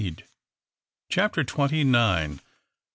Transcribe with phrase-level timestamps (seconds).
[1.09, 2.39] CHAPTER TWENTY NINE.